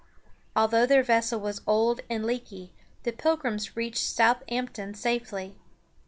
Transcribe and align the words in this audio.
Although 0.55 0.87
their 0.87 1.03
vessel 1.03 1.39
was 1.39 1.61
old 1.67 2.01
and 2.09 2.25
leaky, 2.25 2.73
the 3.03 3.11
Pilgrims 3.11 3.75
reached 3.77 4.01
South 4.03 4.41
amp´ton 4.47 4.95
safely. 4.95 5.59